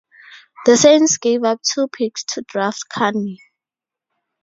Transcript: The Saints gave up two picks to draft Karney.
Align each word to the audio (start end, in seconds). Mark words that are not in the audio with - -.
The 0.65 0.77
Saints 0.77 1.17
gave 1.17 1.43
up 1.43 1.61
two 1.61 1.87
picks 1.87 2.23
to 2.33 2.41
draft 2.47 2.85
Karney. 2.91 3.37